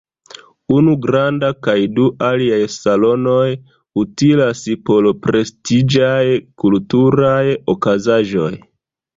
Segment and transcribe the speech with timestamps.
[0.75, 3.45] Unu granda kaj du aliaj salonoj
[4.05, 6.25] utilas por prestiĝaj
[6.65, 8.53] kulturaj okazaĵoj.